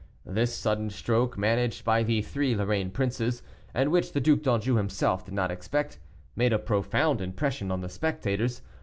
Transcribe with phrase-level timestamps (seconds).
[0.25, 5.23] This sudden stroke, managed by the three Lorraine princes, and which the Duc d'Anjou himself
[5.25, 5.99] did not expect,
[6.35, 8.63] made a profound impression on the spectators.